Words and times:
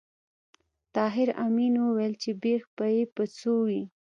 طاهر 0.95 1.27
آمین 1.45 1.73
وویل 1.79 2.13
چې 2.21 2.29
بېخ 2.41 2.63
به 2.75 2.87
یې 2.95 3.03
په 3.15 3.23
څو 3.37 3.53
وي 3.67 3.83